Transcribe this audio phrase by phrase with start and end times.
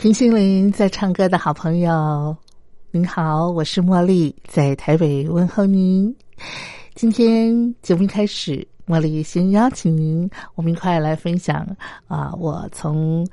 [0.00, 2.34] 听心灵在唱歌的好朋友，
[2.90, 6.16] 您好，我是茉莉，在台北问候您。
[6.94, 11.66] 今天节目开始，茉莉先邀请您，我们一块来分享
[12.08, 13.26] 啊，我从《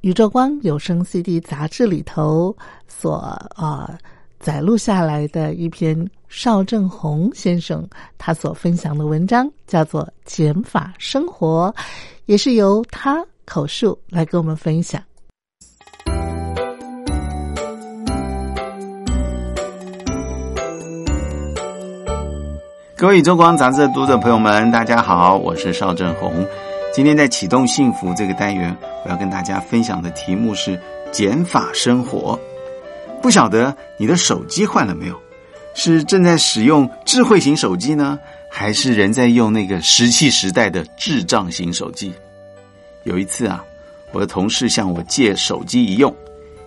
[0.00, 2.56] 宇宙光有声 CD》杂志里头
[2.88, 3.16] 所
[3.54, 3.98] 啊
[4.38, 11.70] 载录下来的一篇邵正红先生他所分享的文章，叫做《减法生活》，
[12.24, 14.98] 也是由他口述来跟我们分享。
[23.00, 26.46] 各位宇宙光杂志的读者朋友们，大家好，我是邵正红。
[26.92, 28.76] 今天在启动幸福这个单元，
[29.06, 30.78] 我要跟大家分享的题目是
[31.10, 32.38] 减法生活。
[33.22, 35.18] 不晓得你的手机换了没有？
[35.72, 38.18] 是正在使用智慧型手机呢，
[38.50, 42.12] 还是人在用那个石器时代的智障型手机？
[43.04, 43.64] 有一次啊，
[44.12, 46.14] 我的同事向我借手机一用，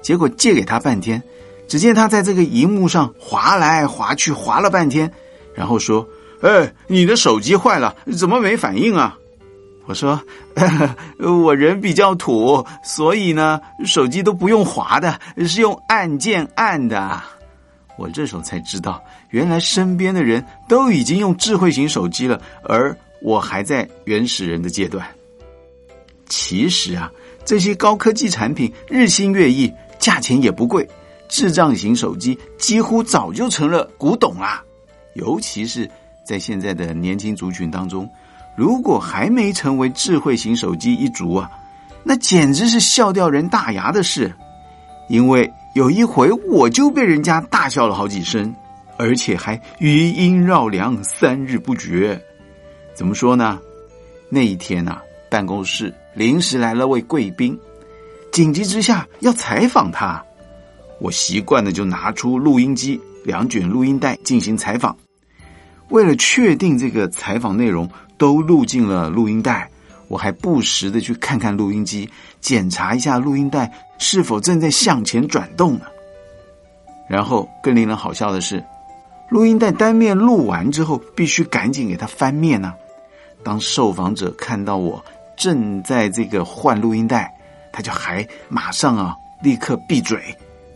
[0.02, 1.22] 结果借给他半天，
[1.68, 5.14] 只见他在这个荧幕上划来划去，划了半天，
[5.54, 6.04] 然后说。
[6.44, 9.18] 哎，你的手机坏了，怎么没反应啊？
[9.86, 10.22] 我说，
[11.18, 15.18] 我人比较土，所以呢，手机都不用滑的，
[15.48, 17.22] 是用按键按的。
[17.98, 25.08] 我这时候才知道，原来身边的人都已经用智慧型手机了，而我还在原始人的阶段。
[26.28, 27.10] 其实啊，
[27.46, 30.86] 这些高科技产品日新月异，价钱也不贵，
[31.30, 34.62] 智障型手机几乎早就成了古董啦，
[35.14, 35.90] 尤其是。
[36.24, 38.10] 在现在的年轻族群当中，
[38.56, 41.50] 如果还没成为智慧型手机一族啊，
[42.04, 44.34] 那简直是笑掉人大牙的事。
[45.10, 48.56] 因为有一回我就被人家大笑了好几声，
[48.98, 52.20] 而且还余音绕梁三日不绝。
[52.94, 53.60] 怎么说呢？
[54.30, 57.60] 那一天呐，办公室临时来了位贵宾，
[58.32, 60.24] 紧急之下要采访他，
[61.00, 64.96] 我习惯的就拿出录音机、两卷录音带进行采访。
[65.94, 67.88] 为了确定这个采访内容
[68.18, 69.70] 都录进了录音带，
[70.08, 72.10] 我还不时的去看看录音机，
[72.42, 75.86] 检查一下录音带是否正在向前转动呢。
[77.08, 78.64] 然后更令人好笑的是，
[79.30, 82.74] 录音带单面录完之后，必须赶紧给它翻面呢。
[83.44, 85.04] 当受访者看到我
[85.38, 87.32] 正在这个换录音带，
[87.72, 90.20] 他就还马上啊立刻闭嘴，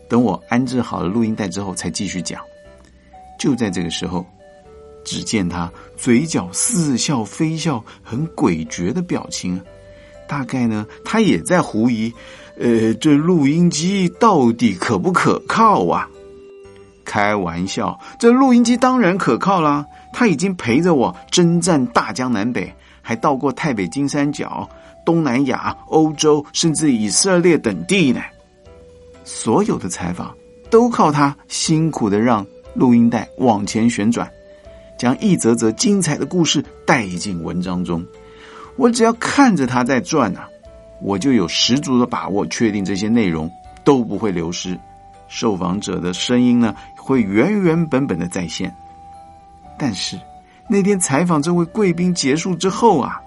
[0.08, 2.40] 等我安置好了录音带之后才继续讲。
[3.36, 4.24] 就在这个时候。
[5.08, 9.58] 只见他嘴角似笑非笑，很诡谲的表情。
[10.28, 12.12] 大概呢，他也在狐疑：
[12.58, 16.06] 呃，这录音机到底可不可靠啊？
[17.06, 19.82] 开玩笑，这录音机当然可靠啦！
[20.12, 22.70] 他已经陪着我征战大江南北，
[23.00, 24.68] 还到过太北金三角、
[25.06, 28.20] 东南亚、欧洲，甚至以色列等地呢。
[29.24, 30.34] 所有的采访
[30.68, 34.30] 都靠他辛苦的让录音带往前旋转。
[34.98, 38.04] 将一则则精彩的故事带进文章中，
[38.76, 40.40] 我只要看着它在转呐，
[41.00, 43.48] 我就有十足的把握，确定这些内容
[43.84, 44.78] 都不会流失，
[45.28, 48.74] 受访者的声音呢会原原本本的再现。
[49.78, 50.18] 但是
[50.68, 53.20] 那天采访这位贵宾结束之后啊，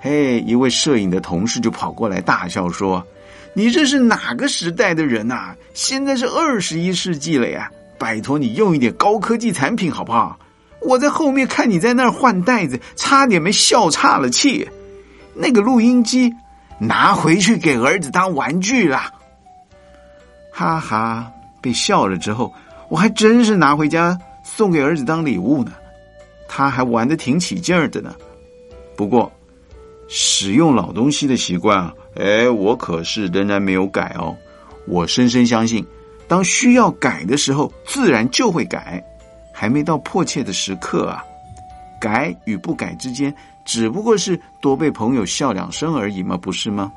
[0.00, 3.06] 嘿，一位摄影的同事就跑过来大笑说
[3.52, 5.54] ：“你这是哪个时代的人呐？
[5.74, 7.70] 现在是二十一世纪了呀！
[7.98, 10.38] 拜托你用一点高科技产品好不好？”
[10.84, 14.68] 我在后面看你在那儿换袋子，差点没笑岔了气。
[15.34, 16.32] 那个录音机
[16.78, 19.00] 拿回去给儿子当玩具了，
[20.52, 21.30] 哈哈！
[21.60, 22.52] 被笑了之后，
[22.88, 25.72] 我还真是拿回家送给儿子当礼物呢。
[26.46, 28.14] 他还玩的挺起劲儿的呢。
[28.94, 29.32] 不过，
[30.06, 34.36] 使用老东西的习惯啊，哎，我可是仍然没有改哦。
[34.86, 35.84] 我深深相信，
[36.28, 39.02] 当需要改的时候，自然就会改。
[39.56, 41.24] 还没到迫切的时刻啊，
[42.00, 43.32] 改与不改之间，
[43.64, 46.92] 只不过是多被朋友笑两声而已嘛，不是吗？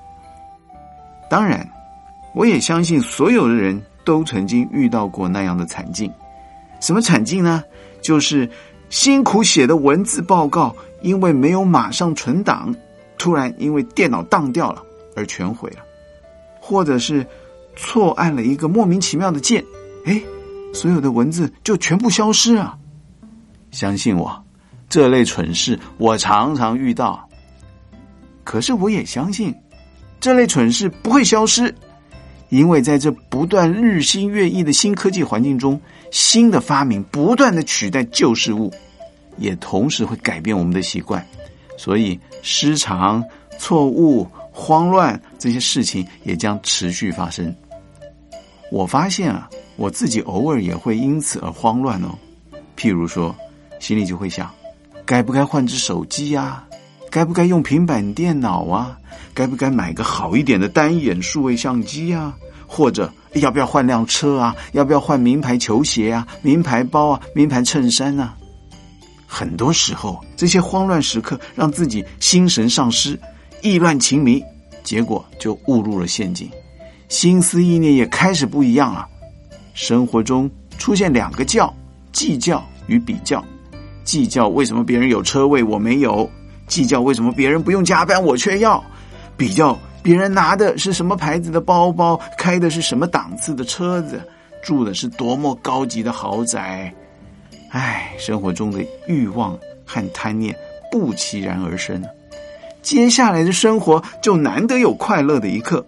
[1.30, 1.70] 当然，
[2.34, 6.12] 我也相信所有的人都曾经遇到过那样的惨境。
[6.80, 7.64] 什么惨境呢？
[8.02, 8.50] 就是
[8.90, 12.74] 辛苦写的文字报告，因为没有马上存档，
[13.18, 14.82] 突然因为电脑当掉了
[15.16, 15.80] 而全毁了；
[16.60, 17.26] 或者是
[17.76, 19.64] 错按了一个莫名其妙的键，
[20.06, 20.22] 哎，
[20.78, 22.78] 所有的文字就全部消失啊！
[23.72, 24.46] 相信我，
[24.88, 27.28] 这类蠢事我常常遇到。
[28.44, 29.52] 可是我也相信，
[30.20, 31.74] 这类蠢事不会消失。
[32.50, 35.82] 因为在这不断日新月异的新科技环境中，
[36.12, 38.72] 新的发明不断的取代旧事物，
[39.38, 41.26] 也同时会改变我们的习惯，
[41.76, 43.22] 所以失常、
[43.58, 47.54] 错误、慌乱这些事情也将持续发生。
[48.72, 52.10] 我发现啊，我自己偶尔也会因此而慌乱哦。
[52.76, 53.34] 譬如说，
[53.80, 54.52] 心里就会想，
[55.06, 56.64] 该不该换只手机呀？
[57.10, 58.98] 该不该用平板电脑啊？
[59.34, 62.36] 该不该买个好一点的单眼数位相机啊？
[62.68, 64.56] 或者要不要换辆车啊？
[64.74, 66.28] 要不要换名牌球鞋啊？
[66.42, 67.22] 名牌包啊？
[67.34, 68.34] 名牌衬衫呢？
[69.26, 73.20] 很多时候，这些慌乱时刻让自己心神丧失、
[73.62, 74.44] 意乱情迷，
[74.84, 76.50] 结果就误入了陷阱，
[77.10, 79.08] 心思意念也开始不一样了。
[79.78, 81.72] 生活中出现两个较：
[82.12, 83.46] 计较与比较。
[84.04, 86.28] 计较为什么别人有车位我没有？
[86.66, 88.84] 计较为什么别人不用加班我却要？
[89.38, 94.20] 比较别人拿的是什么牌子的包包，开的是什么档次的车子，
[94.64, 96.92] 住的是多么高级的豪宅，
[97.70, 100.56] 唉，生活中的欲望和贪念
[100.92, 102.04] 不期然而生，
[102.82, 105.86] 接下来的生活就难得有快乐的一刻，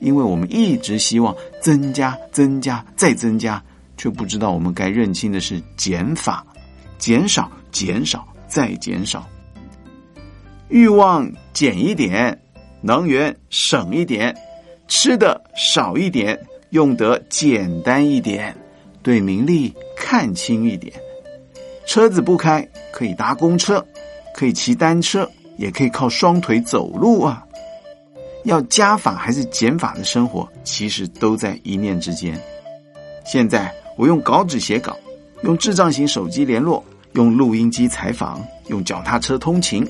[0.00, 3.62] 因为我们一直希望增加、增加、再增加，
[3.96, 6.46] 却不知道我们该认清的是减法，
[6.98, 9.26] 减少、减少、再减少，
[10.68, 12.38] 欲望减一点。
[12.80, 14.32] 能源省一点，
[14.86, 16.38] 吃的少一点，
[16.70, 18.56] 用得简单一点，
[19.02, 20.92] 对名利看轻一点。
[21.88, 23.84] 车子不开，可以搭公车，
[24.32, 27.44] 可以骑单车，也可以靠双腿走路啊。
[28.48, 32.36] 要加法还是减法的生活，其实都在一念之间。
[33.24, 34.96] 现在我用稿纸写稿，
[35.42, 39.86] 用智障型手机联络，用录音机采访，用脚踏车通勤。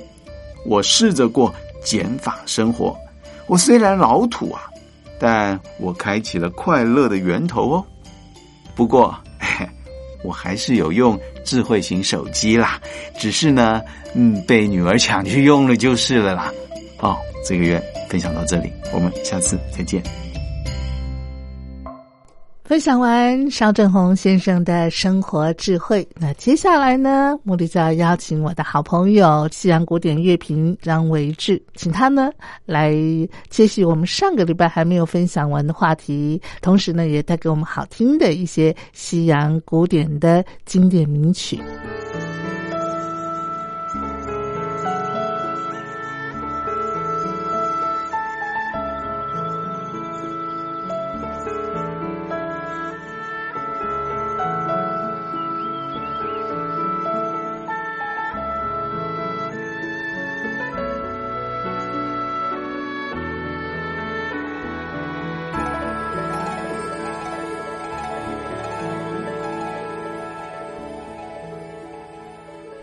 [0.67, 1.55] 我试着过。
[1.85, 2.95] 减法生活，
[3.47, 4.63] 我虽然老土啊，
[5.17, 7.87] 但我开启了快乐的源头哦。
[8.75, 9.17] 不过，
[10.25, 12.81] 我还是有用智慧型手机啦，
[13.17, 13.81] 只是呢，
[14.13, 16.53] 嗯，被女儿抢去用了就是了啦。
[16.99, 17.17] 哦，
[17.47, 20.03] 这个月分享到这里，我们下次再见。
[22.65, 32.31] 分享完邵正红先生的生活智慧，那接下来呢，茉莉就要邀请我的好朋友西洋古典乐评张维志，请他呢
[32.67, 32.95] 来
[33.49, 41.59] 接续我们上个礼拜还没有分享完的话题，同时呢，也带给我们好听的一些西洋古典的经典名曲。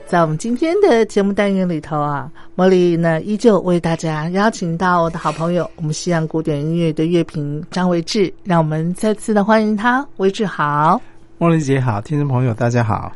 [0.07, 10.07] 在我们今天的节目单元里头啊，茉莉呢依旧为大家邀请到我的好朋友，我们西洋古典音乐的乐评张维志，让我们再次的欢迎他。
[10.17, 11.01] 维志好，
[11.39, 13.11] 茉莉姐好，听众朋友大家好。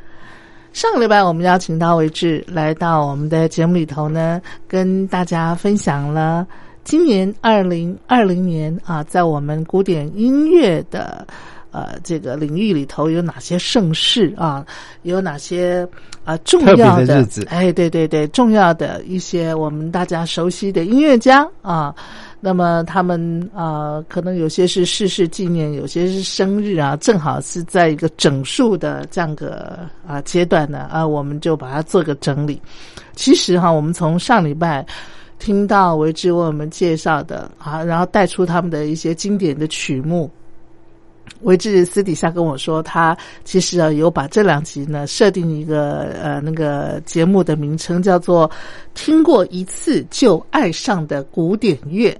[0.73, 6.45] 上个礼拜我们邀请到维志来到我们的节目里头呢，跟大家分享了
[6.83, 11.25] 今年二零二零年啊，在我们古典音乐的。
[11.71, 14.65] 呃，这个领域里头有哪些盛世啊？
[15.03, 15.87] 有哪些
[16.23, 17.45] 啊重要的日子？
[17.49, 21.93] 哎，对对对，重要的一些我们大家熟悉的音乐家啊。
[22.41, 32.59] 那么他们啊，可能有些是逝世纪念，有些是生日啊，正好是在一个整数的这样个啊阶段呢啊，我们就把它做个整理。
[33.13, 34.85] 其实哈，我们从上礼拜
[35.37, 40.31] 听到为之为我们介绍的啊，然后带出他们的一些经典的曲目。
[41.41, 48.49] 维志私底下跟我说，他其实啊有把这两集呢设定一个呃那个节目的名称叫做
[48.93, 52.15] “听过一次就爱上的古典乐”。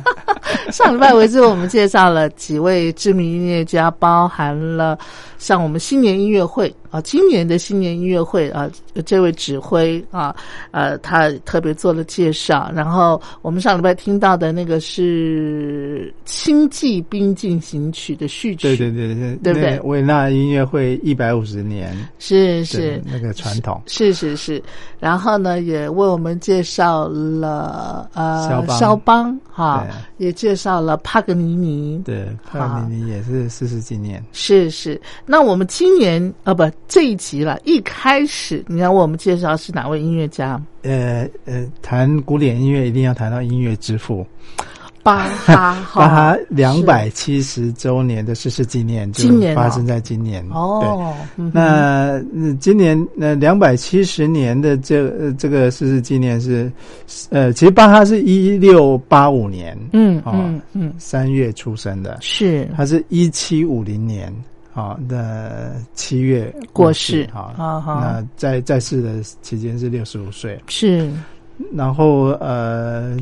[0.72, 4.98] 上礼拜维志我们介绍了几位知名音乐家，包含了
[5.38, 8.70] 像我们新年音乐会啊，今年的新年音乐会啊，
[9.06, 10.34] 这位指挥啊，
[10.72, 12.70] 呃，他特别做了介绍。
[12.74, 19.80] 然后我们上礼拜听到的那个是《星际兵进行曲》的序曲，对对对对，对不对？
[19.80, 24.62] 维纳音乐会一百五十年，是是那个传统，是是是。
[24.98, 29.86] 然后呢，也为我们介绍了呃肖邦肖邦哈，
[30.18, 35.00] 也介绍了帕格尼尼，对，帕格尼尼也是四十纪念，是是。
[35.24, 40.60] 那我们今年啊不这一集了，一开始你要为我们介绍是哪位音乐家？
[40.82, 44.26] 呃呃，谈古典音乐一定要谈到音乐之父。
[45.04, 51.14] 巴哈， 巴哈两百七十周年的逝世纪念，今年发生在今年哦。
[51.54, 52.20] 那
[52.58, 56.70] 今年那两百七十年的这这个逝世纪念是，
[57.30, 64.30] 呃，其实巴哈是一六八五年，嗯嗯嗯，三月出生的，是他是一七五零年
[64.80, 67.52] 啊那七月过世啊。
[67.86, 71.10] 那在在世的期间是六十五岁，是，
[71.74, 73.16] 然后呃。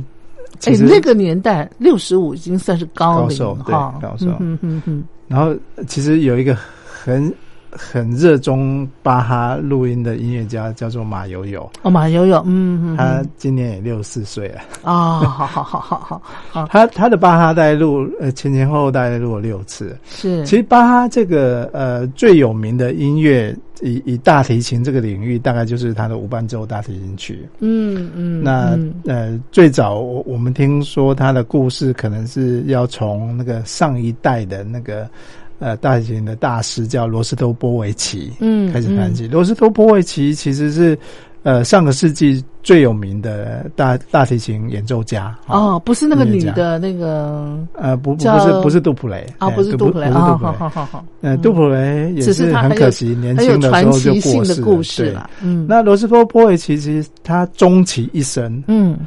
[0.64, 4.26] 哎，那个年代六十五已经算是高龄哈，高寿。
[4.40, 5.04] 嗯嗯嗯。
[5.28, 5.54] 然后
[5.86, 7.32] 其实有一个很
[7.78, 11.70] 很热衷巴哈录音的音乐家，叫做马友友。
[11.82, 12.97] 哦，马友友，嗯嗯。
[12.97, 14.61] 他今年也六十四岁了。
[14.82, 16.66] 啊，好好好好好好。
[16.66, 19.97] 他他的巴哈带录呃前前后后大概录了六次。
[20.04, 20.44] 是。
[20.44, 23.56] 其实巴哈这个呃最有名的音乐。
[23.80, 27.49] 以以大提琴这个领域，大概就是他的无伴奏大提琴曲。
[27.61, 28.42] 嗯嗯。
[28.42, 35.08] 那呃，最早我我们听说他的故事，可能是要从那个上一代的那个
[35.58, 39.26] 呃大提琴的大师叫罗斯托波维奇，嗯，开始谈起。
[39.28, 40.98] 罗斯托波维奇其实是。
[41.44, 53.92] 呃，上个世纪最有名的大大提琴演奏家哦，不是那个女的那个呃，不不是不是杜普雷啊，不是杜普雷啊，好好好好，呃，杜普雷也是很可惜，年轻的时候
[54.44, 55.30] 就过世了。
[55.40, 58.98] 嗯，那罗斯托波维奇其实他终其一生，嗯。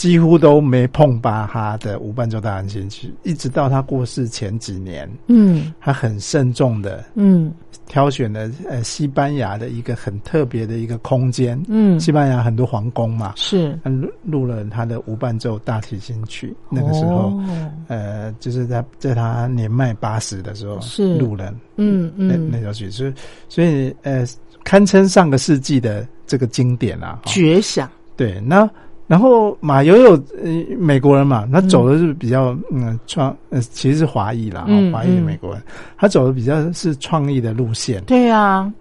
[0.00, 7.52] 几乎都没碰巴哈的无伴奏大提琴曲，一直到他过世前几年，嗯，他很慎重的，嗯，
[7.86, 13.78] 挑选了呃西班牙的一个很特别的一个空间，嗯，西班牙很多皇宫嘛，是。
[13.84, 17.38] 录录了他的无伴奏大提琴曲，那个时候，
[17.86, 21.18] 呃，就是在在他年迈八十的时候是。
[21.18, 23.12] 录了，嗯嗯，那那首曲，所以
[23.50, 24.26] 所以呃，
[24.64, 28.66] 堪称上个世纪的这个经典啊，绝响，对，那。
[29.10, 30.48] 然后马友友，呃，
[30.78, 35.60] 美国人嘛，他走的是比较嗯创，呃，其实是华裔啦，华裔的美国人，
[35.98, 38.00] 他走的比较是创意的路线。
[38.04, 38.72] 对呀，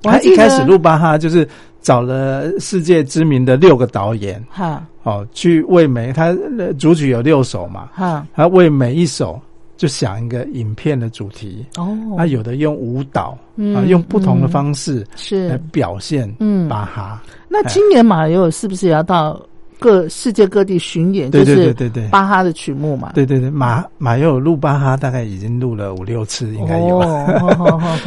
[0.00, 1.44] 他一开始路巴哈就是
[1.80, 6.32] 找了世界知名的六个导演，哈，哦，去为每他
[6.78, 9.36] 主曲有六首嘛，哈，他为每一首
[9.76, 13.36] 就想一个影片的主题，哦，他有的用舞蹈，
[13.74, 17.20] 啊，用不同的方式是来表现，嗯，巴哈。
[17.48, 19.44] 那今年马友友是不是也要到？
[19.78, 21.74] 各世界各地巡演，就是
[22.10, 23.12] 巴哈的曲目嘛。
[23.14, 27.00] 对对对，马马友录巴哈大概已经录了五六次，应该有。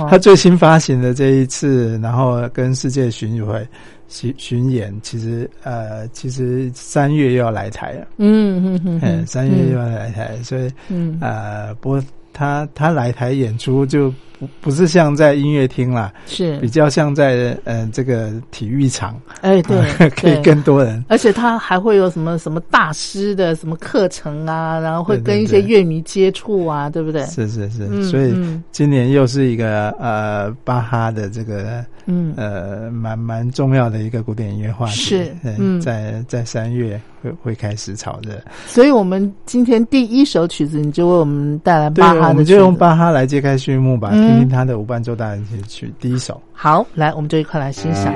[0.10, 3.68] 他最新发行的这一次，然后跟世界巡回
[4.08, 8.08] 巡巡演，其实呃，其实三月又要来台了。
[8.18, 12.04] 嗯嗯嗯，三月又要来台，所以嗯呃，不过
[12.34, 14.14] 他他来台演出就。
[14.40, 16.58] 不不是像在音乐厅啦，是。
[16.60, 27.26] 比较像在呃这个体育场，哎对， 可以更多人，而且他还会有什么什么大师的什么课程啊，然后会跟一些乐迷接触啊，对不对？
[27.26, 28.36] 是是是，所以
[28.72, 32.34] 今年又是一个呃巴哈的这个嗯。
[32.36, 35.80] 呃蛮蛮重要的一个古典音乐话题，是嗯。
[35.82, 38.34] 在在三月会会开始炒热，
[38.66, 44.12] 所以我们今天第一首曲子你就为我们带来巴哈的，就用巴哈来揭开序幕吧。
[44.26, 48.14] 听听他的五伴奏大人这曲，第一首好，来我们就一块来欣赏。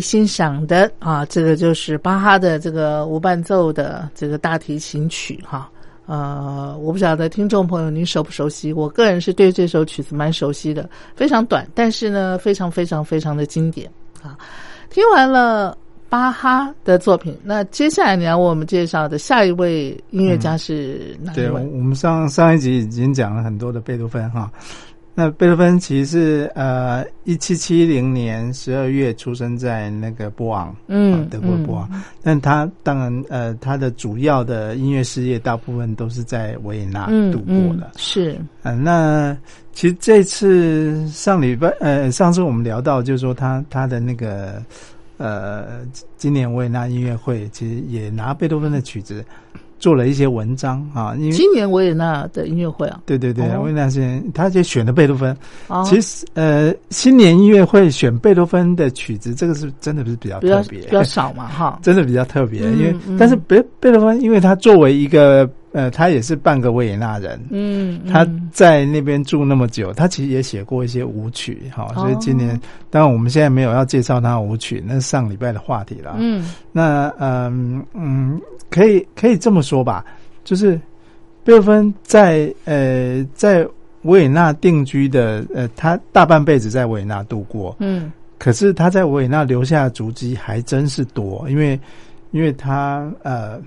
[0.00, 5.70] 欣赏的啊，这个就是巴哈的这个无伴奏的这个大提琴曲哈。
[6.06, 13.90] 呃，我不晓得听众朋友您熟不熟悉，我个人是对这首曲子蛮熟悉的，非常短，但是呢，非常非常非常的经典
[14.22, 14.38] 啊。
[14.88, 15.76] 听完了
[16.08, 21.42] 巴哈的作品，那接下来你要为我们介绍的下一位音乐家是哪一位？
[21.42, 24.50] 对，我们上上一集已经讲了很多的贝多芬哈。
[25.20, 31.90] 那贝多芬其实是呃，一七七零年十二月出生在那个波昂，嗯，德国波昂。
[32.22, 37.90] 但他当然呃，他的主要的音乐事业大部分都是在维也纳度过的。
[37.96, 39.36] 是，嗯，那
[39.72, 44.62] 其实这次上礼拜呃，上次我们聊到，就是说他他的那个
[45.16, 45.80] 呃，
[46.16, 49.24] 今年维也纳音乐会其实也拿贝多芬的曲子。
[49.78, 55.36] 做了一些文章啊，因为今年维也纳的音乐会啊，对对对，维也纳是他就选了贝多芬。
[55.84, 65.48] 其实呃，新年音乐会选贝多芬的曲子，这个是真的不是比较特别，比较少嘛哈， 真的比较特别，因为但是贝贝多芬，因为他作为一个。
[65.72, 80.02] 呃，他也是半个维也纳人，嗯，他在那边住那么久，他其实也写过一些舞曲，哈，所以今年当然我们现在没有要介绍他舞曲，那是上礼拜的话题了，嗯，那嗯嗯，可以可以这么说吧，
[80.42, 80.80] 就是
[81.44, 83.66] 贝多芬在呃在
[84.02, 91.78] 维也纳定居的，呃，他大半辈子在维也纳度过，嗯，可是他在维也纳留下的足迹还真是多，因为
[92.30, 93.60] 因为他呃。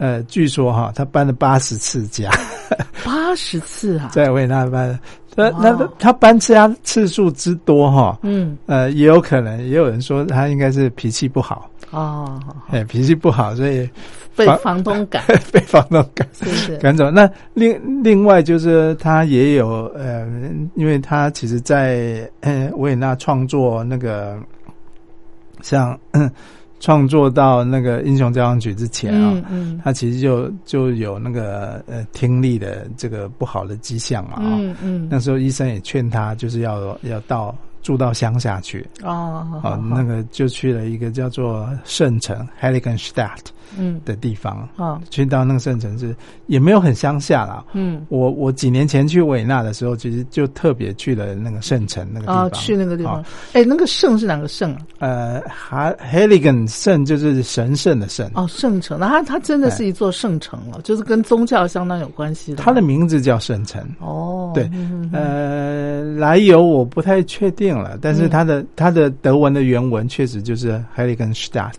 [0.00, 2.30] 呃，据说哈，他搬了八十次家，
[3.04, 4.98] 八十次啊，在维也纳搬，
[5.36, 11.70] 那那他搬家次数之多哈，嗯，呃，也有可能，也有人说他应该是脾气不好。
[11.90, 13.86] 哦，哎，脾气不好，所以
[14.34, 16.26] 被房东赶， 被房东赶，
[16.80, 17.10] 赶走。
[17.10, 20.26] 那另另外就是他也有呃，
[20.76, 24.38] 因为他其实，在呃维也纳创作那个
[25.60, 25.98] 像。
[26.80, 29.40] 创作到那个《英雄交响曲》之前啊，
[29.84, 34.58] 他其实就就有那个呃听力的这个不好的迹象嘛啊，
[35.08, 37.54] 那时候医生也劝他就是要要到。
[37.82, 38.86] 住到乡下去。
[39.02, 43.38] 哦，好，那个就去了一个叫做圣城 Heiligenstadt
[43.78, 46.14] 嗯的地方啊，去到那个圣城市
[46.46, 47.64] 也没有很乡下啦。
[47.72, 53.24] 嗯，我我几年前去维也纳的时候，其实就特别去了那个圣城那个地方，去那个地方。
[53.52, 54.80] 哎，那个圣是哪个圣啊？
[54.98, 55.42] 呃
[55.98, 58.98] ，Heiligen 圣就是神圣的圣哦，圣城。
[58.98, 62.62] 那它它真的是一座圣城了，就是跟宗教相当有关系的。
[62.62, 64.70] 它的名字叫圣城哦，对，
[65.12, 67.70] 呃，来由我不太确定。
[67.70, 71.74] 了，但是它的它的德文的原文确实就是 Heiligenstadt，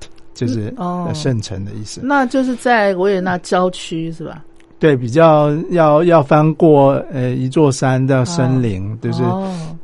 [0.48, 0.74] 就是
[1.14, 2.02] 圣城的意思。
[2.04, 4.44] 那就是在维也纳郊区是吧？
[4.82, 9.22] 对，比较要要翻过呃一座山的森林，就是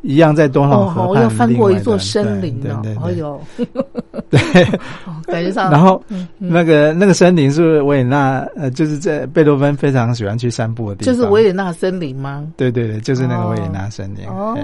[0.02, 1.22] 一样在多瑙河畔。
[1.22, 3.40] 要翻过一座森林的，哎呦，
[4.28, 4.40] 对，
[5.32, 5.70] 感觉上。
[5.72, 6.02] 然后
[6.40, 11.14] 那个那个森林是维也纳，呃，就是在贝多芬非常喜欢去散步的地方。
[11.14, 12.48] 就是维也纳森林吗？
[12.58, 14.26] 对对对，就是那个维也纳森林。
[14.28, 14.58] 哦，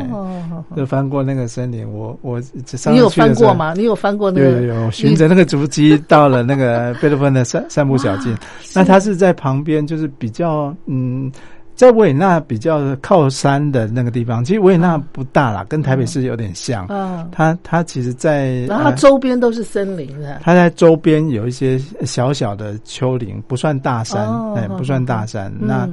[0.75, 2.41] 就翻过那个森林，我我
[2.89, 3.75] 你有翻过吗？
[3.77, 4.61] 你有翻过那个？
[4.63, 8.35] 有有，循着那个足迹到了那个贝多芬的散散步小径。
[8.73, 10.09] 那他是在旁边，就是。
[10.23, 11.29] 比较嗯，
[11.75, 16.85] 在维也纳比较靠山的那个地方，其实维也纳不大啦，跟台北市有点像。
[16.87, 20.39] 嗯，它它其实，在然后它周边都是森林的。
[20.41, 25.51] 它在周边有一些小小的丘陵，不算大山，哎，不算大山。
[25.59, 25.89] 那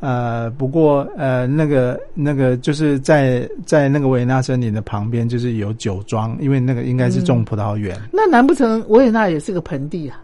[0.00, 7.98] 呃，不过呃，那个那个就是在在那个维也纳森林的旁边，就是有酒庄，因为那个应该是种葡萄园。
[8.12, 10.20] 那难不成维也纳也是个盆地啊？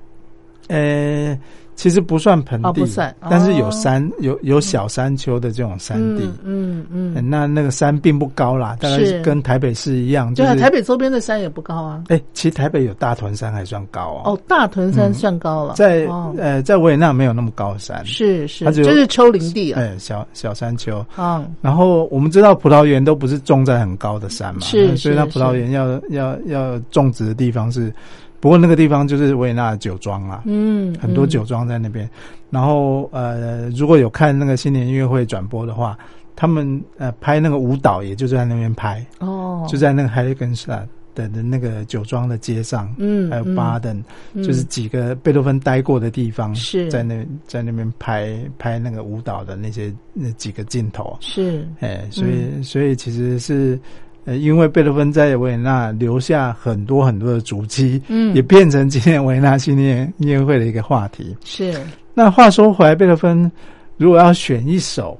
[0.69, 1.38] 呃。
[1.77, 12.03] 其实不算盆地，不算，但是有山，有有小山丘的这种山地，嗯嗯，那那个山并不高啦，大概是跟台北市一样，就是台北周边的山也不高啊。
[12.09, 16.09] 哎，其实台北有大屯山还算高哦，大屯山算高了，在
[16.39, 21.05] 呃在维也纳没有那么高山，是是，它就是丘陵地啊，哎，小小山丘。
[21.15, 21.47] 啊。
[21.61, 27.93] 然后我们知道葡萄园都不是种在很高的山嘛，是，所以它葡萄园要要要种植的地方是。
[28.40, 32.09] 不过那个地方就是维也纳的酒庄啊，嗯，很多酒庄在那边。
[32.51, 35.99] 然后呃，如果有看那个新年音乐会转播的话，
[36.37, 44.03] 他们呃拍那个舞蹈，也就在那边拍哦，就在那个海利根斯坦的的那个酒庄的街上，嗯，还有巴登，
[44.37, 46.90] 就是几个贝多芬待过的地方，是。
[46.90, 51.66] 在那在那边拍拍那个舞蹈的那些那几个镜头，是。
[51.81, 53.79] 哎，所以所以其实是。
[54.27, 61.35] 呃，因为贝多芬在维也纳留下很多很多的足迹，嗯，也变成今天维也纳新年音乐会的一个话题。
[61.45, 61.75] 是。
[62.12, 63.51] 那话说回来，贝多芬
[63.97, 65.19] 如果要选一首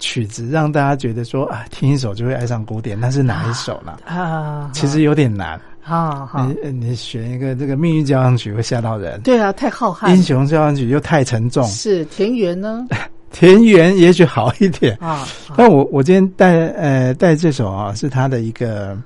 [0.00, 3.96] 曲子，让大家觉得说啊，听一首就会爱上古典，那是哪一首呢？
[4.04, 5.60] 啊，其实有点难。
[5.80, 9.20] 好好，你你选一个这个命运交响曲会吓到人。
[9.22, 10.14] 对啊，太浩瀚。
[10.14, 11.64] 英雄交响曲又太沉重。
[11.64, 12.86] 是田园呢？
[13.30, 14.96] 田园也许好一点。
[15.00, 18.96] 啊，但我我今天带呃带这首啊是他的一个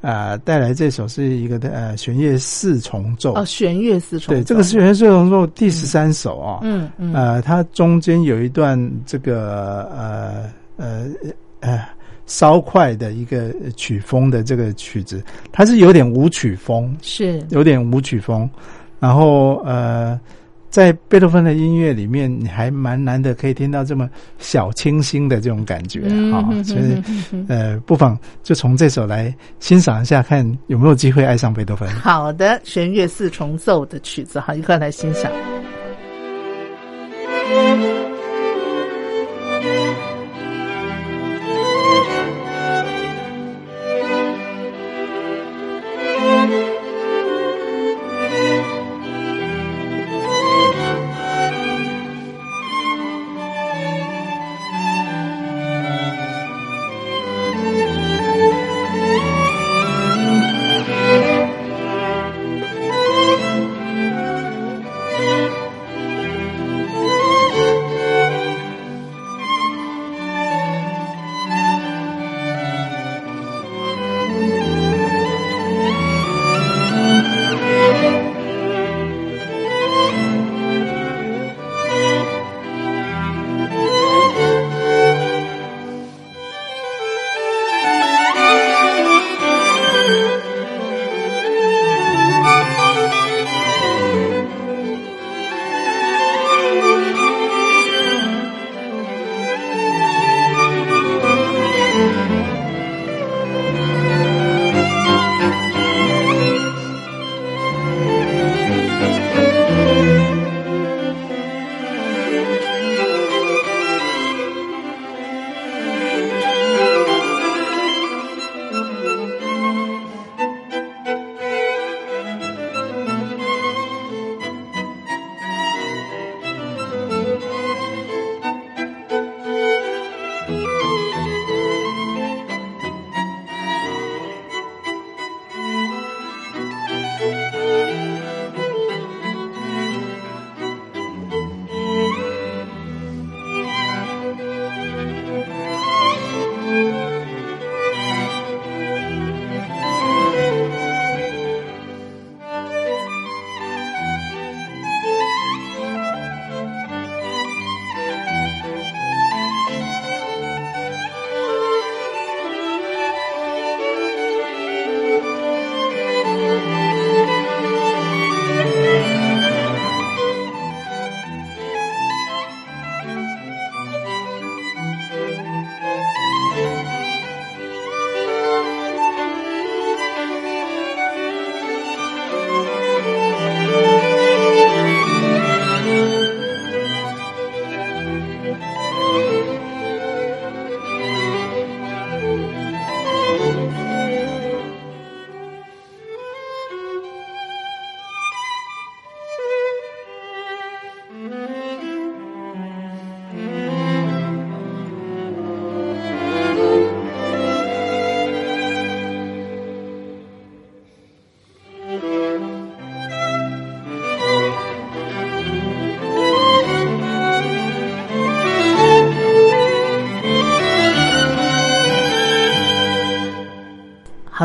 [0.00, 3.34] 啊带来这首是一个呃弦乐四重奏。
[3.34, 6.60] 哦弦乐四重对这个弦乐四重奏第十三首啊。
[6.62, 7.12] 嗯嗯。
[7.14, 10.44] 呃它中间有一段这个呃
[10.76, 11.06] 呃
[11.60, 11.80] 呃
[12.26, 16.96] 稍快的一个曲风的这个曲子，它是有点舞曲风。
[17.02, 17.40] 是。
[17.50, 18.48] 有点舞曲风，
[18.98, 20.18] 然后呃。
[20.76, 27.02] 在贝多芬的音乐里面，你还蛮难的可以听到这么小清新的这种感觉啊，所以
[27.48, 31.88] 呃，不妨就从这首来欣赏一下，看有没有机会爱上贝多芬。
[31.88, 35.32] 好的，弦乐四重奏的曲子，好，一块来欣赏。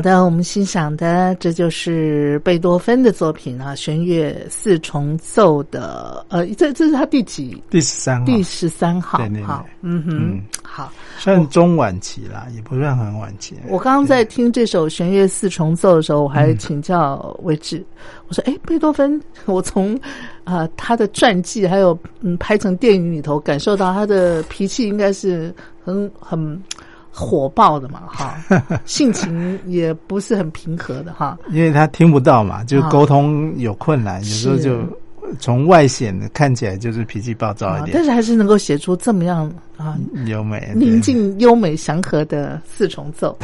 [0.01, 7.61] 好的，我们欣赏的这就是贝多芬的作品啊，弦乐四重奏的，呃，这这是他第几？
[7.69, 9.19] 第十三号，第十三号。
[9.19, 13.55] 对对对，嗯哼，好，算中晚期啦，也不算很晚期。
[13.67, 17.85] 我刚刚在听这首弦乐四重奏的时候，我还请教魏志，
[18.27, 19.95] 我说：“哎，贝多芬，我从
[20.45, 25.53] 啊他的传记还有嗯拍成电影里头，感受到他的脾气应该是
[25.85, 26.59] 很很。”
[27.11, 28.35] 火爆的嘛， 哈，
[28.85, 34.79] 性情也不是很平和的哈，因为他听不到嘛，就沟通有困难，有时候就
[35.39, 43.37] 从外显的看起来就是脾气暴躁一点，但是还是能够写出这么样啊优美、宁静、优美、祥和的四重奏。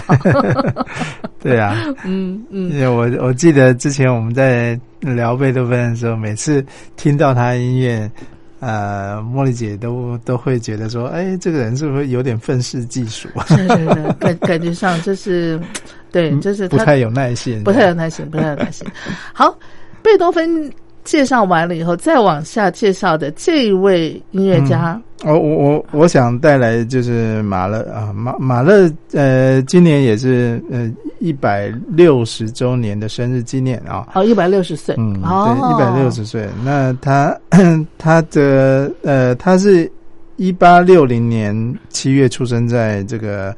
[1.39, 8.09] 对啊， 嗯嗯，因为我我记得之前我们在聊贝多芬的时候，每次听到他音乐。
[8.59, 13.27] 呃，茉莉姐都都会觉得说，哎，这个人是不是有点愤世嫉俗？
[13.47, 15.59] 是是是，感感觉上就是，
[16.11, 18.87] 对，就是不太有耐心，不太有耐心，不太有耐心。
[19.33, 19.57] 好，
[20.01, 20.71] 贝多芬。
[21.03, 36.47] 介绍完了以后，再往下介绍的这一位音乐家，哦，我我我想带来就是马勒啊，马马勒，呃，今年也是呃一百六十周年的生日纪念啊，哦，一百六十岁，嗯，对，一百六十岁。
[36.63, 37.35] 那他
[37.97, 39.91] 他的呃，他是
[40.35, 43.55] 一八六零年七月出生在这个。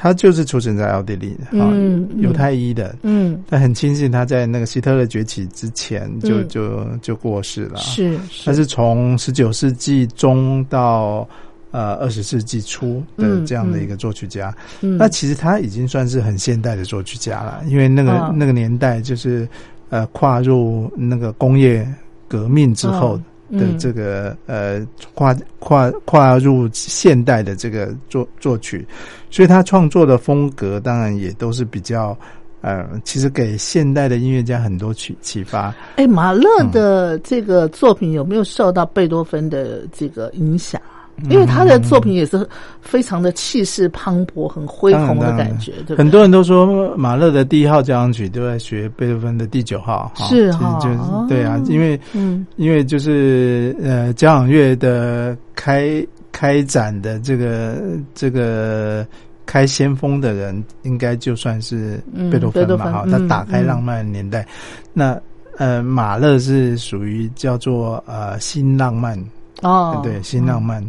[0.00, 1.74] 他就是出生在奥地利的，啊，
[2.18, 11.28] 犹太裔的，嗯，他很庆幸他在那个希特勒崛起之前就就就过世了，是，他是从十九世纪中到
[11.72, 19.48] 呃二十世纪初的这样的一个作曲家，那其实他已经算是很现代的作曲家了，因为那个那个年代就是
[19.88, 21.84] 呃跨入那个工业
[22.28, 23.20] 革命之后。
[23.50, 28.86] 的这个呃跨跨跨入现代的这个作作曲，
[29.30, 32.16] 所以他创作的风格当然也都是比较
[32.60, 35.74] 呃，其实给现代的音乐家很多启启发。
[35.96, 40.80] 哎，马勒的这个作品有没有受到贝多芬的这个影响？
[41.28, 42.48] 因为他的作品也是
[42.80, 57.76] 非常的气势磅礴、很恢宏的感觉，对很多人都说马勒的第一号交响曲都在学贝多芬的第九号，是哈，就是对啊，因为嗯，因为就是呃，交响乐的开开展的这个
[58.14, 59.06] 这个
[59.44, 62.00] 开先锋的人，应该就算是
[62.30, 64.46] 贝多芬嘛哈，他打开浪漫年代。
[64.92, 65.20] 那
[65.56, 69.18] 呃，马勒是属于叫做呃新浪漫。
[69.62, 70.82] 哦，对，新浪漫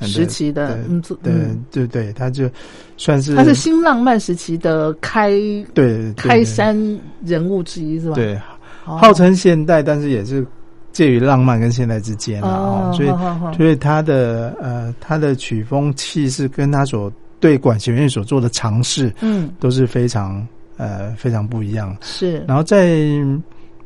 [0.00, 1.32] 时期的，嗯，对
[1.70, 2.48] 对对，他就
[2.96, 5.30] 算是他是新浪漫时期的开
[5.74, 6.76] 对开山
[7.24, 8.14] 人物之一，是吧？
[8.14, 8.38] 对，
[8.84, 10.46] 号称现代，但是也是
[10.92, 12.92] 介于浪漫跟现代之间啊。
[12.92, 13.08] 所以，
[13.56, 21.96] 所以他的呃，他的曲风气势跟他所对管弦乐所做的尝试，嗯，都是非常呃非常不一样。
[22.02, 22.98] 是，然后在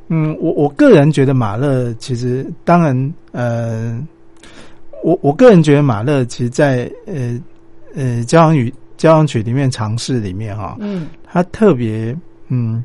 [0.09, 4.05] 嗯，我我个人觉得马勒其实当然呃。
[5.03, 7.39] 我我个人觉得马勒其实，在呃
[7.95, 12.17] 呃交响曲交响曲里面尝试里面哈，嗯，他特别
[12.49, 12.85] 嗯，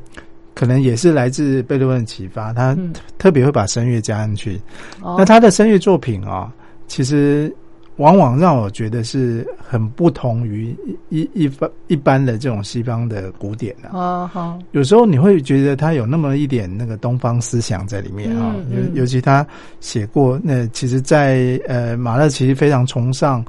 [0.54, 2.78] 可能也是来自贝多芬的启发，他
[3.18, 4.60] 特别会把声乐加进去。
[5.02, 6.52] 那他的声乐作品啊，
[6.88, 7.54] 其实。
[7.98, 10.76] 往往让我觉得是很不同于
[11.10, 19.48] 一一般一般的这种西方的古典的啊，好，有时候你会觉得他有那么一点那个东方思想在里面啊，尤尤其他
[19.80, 23.44] 写过那，其实，在呃马勒其实非常崇尚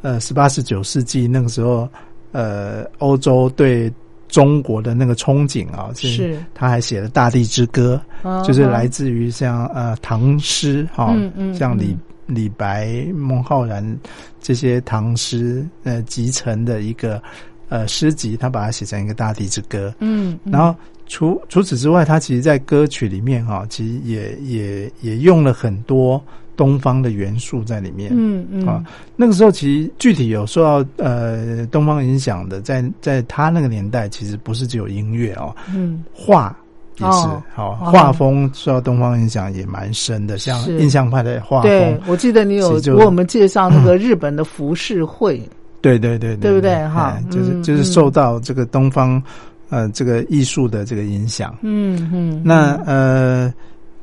[0.00, 1.88] 呃十八十九世纪那个时候
[2.32, 3.92] 呃欧洲对
[4.26, 6.36] 中国的那个憧憬啊，是。
[6.54, 8.00] 他还写了《大地之歌》，
[8.44, 11.14] 就是来自于像呃唐诗哈，
[11.54, 11.96] 像李。
[12.26, 13.84] 李白、孟浩然
[14.40, 17.22] 这些唐诗呃集成的一个
[17.68, 19.94] 呃诗集，他把它写成一个大地之歌。
[19.98, 20.74] 嗯，然后
[21.06, 26.22] 除除此之外，他其实在歌曲里面哈，其实也也也用了很多
[26.56, 28.12] 东方的元素在里面。
[28.14, 28.84] 嗯嗯啊，
[29.16, 36.56] 那个时候其实具体有受到呃东方影响的，在在他那个年代，其实不是只有音乐哦，嗯，画。
[36.98, 41.70] 也是好，画风受到东方影响也蛮深的，像印象派的画风。
[41.70, 45.40] 对，我记得你有给我们介绍那个日本的浮世绘。
[45.80, 46.76] 对对对，对不对？
[46.88, 49.20] 哈，就是就是受到这个东方
[49.68, 51.56] 呃这个艺术的这个影响。
[51.62, 52.40] 嗯嗯。
[52.44, 53.52] 那呃，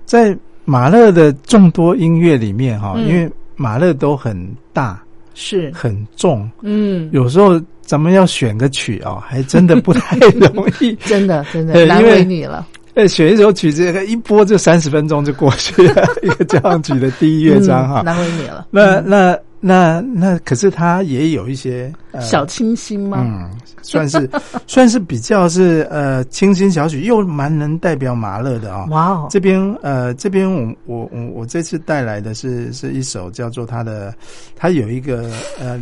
[0.05, 4.35] 在马勒的众多音乐里面哈，因为马勒都很
[4.73, 5.01] 大，
[5.33, 6.49] 是很重。
[6.61, 10.93] 嗯，有时候咱们要选个曲啊，还真的不太容易。
[11.07, 12.67] 真的真的 难为你了。
[12.99, 18.67] 呃，选一首曲子，一播就三十分钟就过去了， 一个交响曲的第一乐章哈，难为你了。
[18.71, 23.19] 那那那那可是它也有一些小清新吗？
[23.21, 23.49] 嗯，
[23.81, 24.29] 算是
[24.67, 28.85] 算是比较是呃清新小曲，又蛮能代表马勒的啊。
[28.89, 34.13] 哇哦，这边呃这边我我我我这次带来的是是一首叫做他的，
[34.57, 35.81] 他有一个呃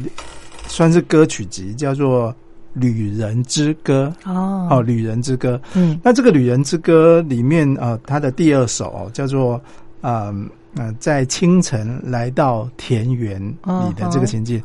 [0.67, 2.31] 算是歌曲集叫做。
[2.79, 5.59] 旅人之歌哦哦，旅人之歌。
[5.73, 9.59] 嗯，那这个旅人之歌里面啊，它的第二首叫做
[10.01, 10.33] 啊
[10.75, 14.61] 呃，在清晨来到田园里的这个情境，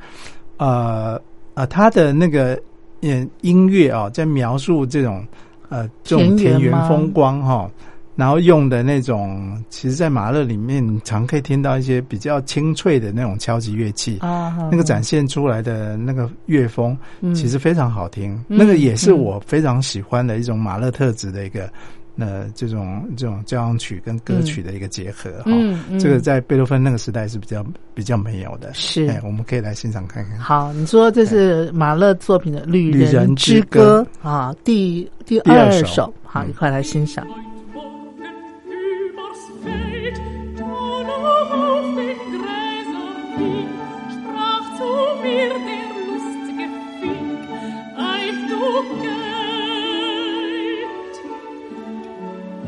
[0.59, 1.21] 呃
[1.55, 2.61] 呃，他的那个
[3.01, 5.27] 音音乐啊，在描述这种
[5.71, 7.71] 呃这种田园风光哈。
[8.15, 16.97] 然后用的那种，其实，在马勒里面常可以听到一些比较清脆的那种敲击乐器啊，那个展现出来的那个乐风，
[17.35, 18.39] 其实非常好听。
[18.49, 21.71] 那个也是我非常喜欢的一种马勒特质的一个，
[22.19, 25.51] 呃，这种这种交响曲跟歌曲的一个结合哈。
[25.99, 28.73] 这个在贝多芬那个时代是比较比较没有的。
[28.75, 30.39] 是，我们可以来欣赏看看。
[30.39, 37.27] 好，你说这是马勒作品的《旅人之歌》啊，第第二首，好，一块来欣赏。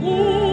[0.06, 0.43] Oh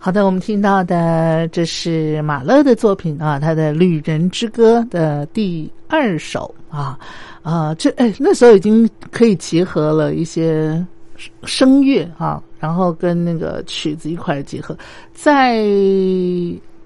[0.00, 6.96] 好的，我们听到的这是马勒的作品啊，他的《旅人之歌》的第二首啊，
[7.42, 10.86] 啊，这哎那时候已经可以结合了一些
[11.42, 14.76] 声乐啊，然后跟那个曲子一块结合，
[15.12, 15.56] 在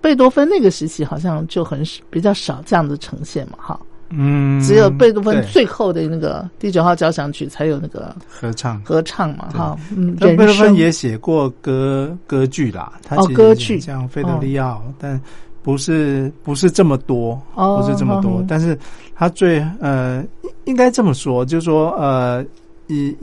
[0.01, 3.79] 贝多芬那个时期好像就很比较少这样的呈现嘛，哈。
[4.15, 13.81] 嗯，只有贝多芬最后的那个第九号交响曲才有那个合唱，合唱嘛，哈，嗯，贝多芬也写过歌歌剧啦，他哦，歌剧。
[13.81, 15.21] 像《费德利奥》，但
[15.63, 18.79] 不是不是这么多，不是这么多，但是
[19.15, 20.25] 他最呃，
[20.65, 22.45] 应该这么说，就是说呃，
[22.89, 23.17] 以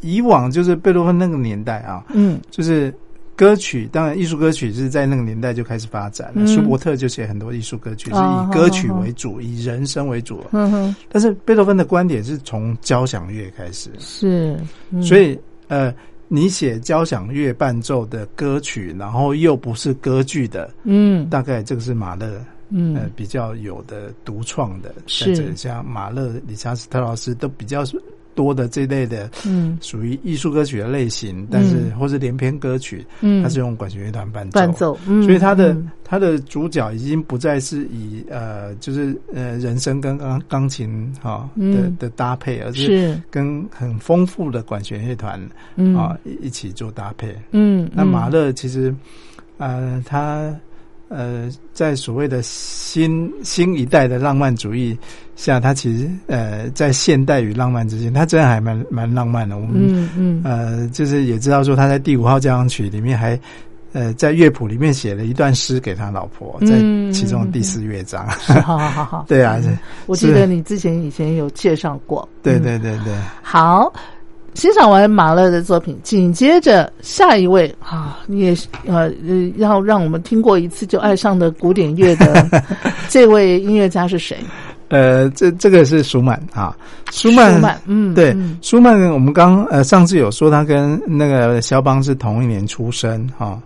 [0.00, 2.94] 以往就是贝多芬那个年代啊，嗯，就是。
[3.40, 6.46] 歌曲当然，艺术歌曲是在那个年代就开始发展了。
[6.46, 10.44] 舒伯特就写很多艺术歌曲，是以歌曲为主，以人声为主。
[10.52, 10.94] 嗯哼。
[11.08, 14.60] 但是贝多芬的观点是从交响乐开始，是。
[15.00, 15.38] 所以
[15.68, 15.90] 呃，
[16.28, 24.94] 你写交响乐伴奏的歌曲，然后又不是歌剧的，嗯，大概这个是马勒，嗯，呃，比较有的独创的。
[25.06, 25.56] 是。
[25.56, 27.84] 像马勒、理查斯特劳斯都比较。
[28.34, 45.40] 多的这类的，嗯，属于艺术歌曲的类型，但是或是连篇歌曲，嗯，它是用管弦乐团伴奏，伴奏，所以它的它的主角已经不再是以呃，就是呃，人声跟钢钢琴哈的的搭配，而是跟很丰富的管弦乐团
[45.96, 48.94] 啊一起做搭配，嗯，那马勒其实
[49.58, 50.54] 呃他。
[51.12, 54.96] 呃，在所谓的新新一代的浪漫主义
[55.40, 59.56] 下，他其实呃，在现代与浪漫之间，他真的还蛮蛮浪漫的。
[59.56, 63.38] 我们嗯嗯呃，就是也知道说他在第五号交响曲里面还
[63.92, 66.76] 呃在乐谱里面写了一段诗给他老婆，在
[67.12, 68.26] 其中第四乐章。
[68.28, 69.58] 好好好好， 对啊，
[70.06, 72.28] 我记得你之前以前有介绍过。
[72.42, 73.92] 对对对对，好。
[74.54, 79.08] 欣赏完马勒的作品，紧接着下一位啊，你也呃
[79.58, 82.44] 要让我们听过一次就爱上的古典乐的
[83.08, 84.36] 这位音乐家是谁？
[84.90, 86.76] 呃，这这个是舒曼啊，
[87.10, 93.58] 舒曼，舒曼，嗯，对，舒曼，我们刚呃上次有说他跟那个肖邦是同一年出生哈，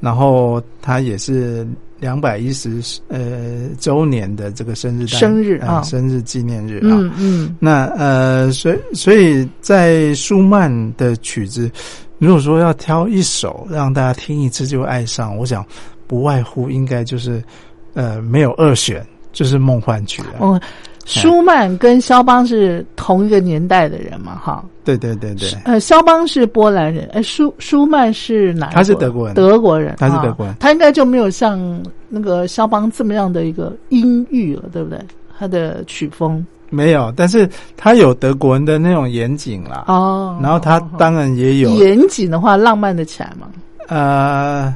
[0.00, 1.64] 然后他也是。
[2.00, 11.70] 两百一十呃周年的这个生日生日啊，生日纪念日啊，嗯嗯，那呃，所以所以在舒曼的曲子，
[12.16, 15.62] 如果说要挑一首让大家听一次就爱上，我想
[16.06, 17.44] 不外乎应该就是
[17.92, 20.60] 呃没有二选，就是梦幻曲了。
[21.06, 24.36] 舒曼跟肖邦是同一个年代的人嘛？
[24.36, 25.50] 哈，对对对对。
[25.64, 28.68] 呃，肖邦是波兰人，哎，舒舒曼是哪？
[28.68, 35.00] 他是德国人，德国人，他是德国人，他应该就没有像那个肖邦这么样的一个音域了，对不对？
[35.36, 39.84] 他的曲风没有，但是他有德国人的那种严谨啦。
[39.88, 43.48] 哦，然后他当然也有严谨的话，浪漫的起来嘛。
[43.88, 44.72] 呃，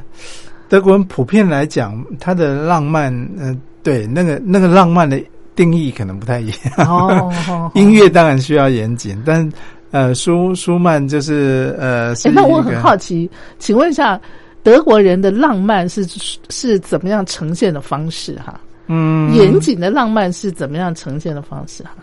[0.67, 5.17] 德国人普遍来讲，他的浪漫，嗯，对，那个那个浪漫的。
[5.55, 6.57] 定义可能不太一样。
[6.85, 7.31] 哦，
[7.75, 9.49] 音乐当然需要严谨，但
[9.91, 14.19] 呃，舒舒曼就是呃，那我很好奇，请问一下，
[14.63, 16.05] 德国人的浪漫是
[16.49, 18.35] 是怎么样呈现的方式？
[18.45, 21.81] 哈，嗯，严谨的浪漫是怎么样呈现的方式？
[21.83, 21.95] 哈，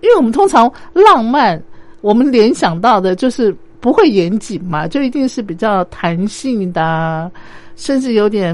[0.00, 1.62] 因为我们通常浪漫，
[2.00, 7.30] 我们联想到的就是不会严谨嘛，就一定是比较弹性的，
[7.76, 8.52] 甚至有点。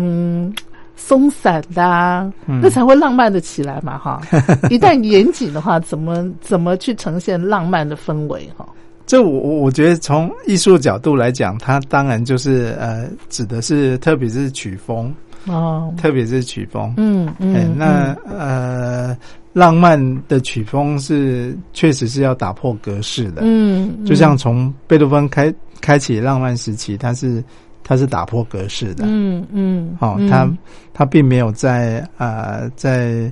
[0.96, 3.96] 松散的，啊那才会浪漫的起来嘛！
[3.96, 4.20] 哈，
[4.70, 8.48] 一旦严谨的话，怎么怎么去呈现浪漫的氛围？
[8.56, 8.68] 哈，
[9.06, 15.12] 这我我我觉得从艺术角度来讲，它当然就是呃，指的是特别是曲风
[15.46, 19.16] 哦，特别是曲风，嗯嗯，那呃，
[19.54, 27.42] 浪漫的曲风是确实是要打破格式的，嗯，就像从贝多芬开开启浪漫时期，它是。
[27.90, 30.48] 他是打破格式的，嗯嗯，好，它
[30.94, 33.28] 它并没有在呃在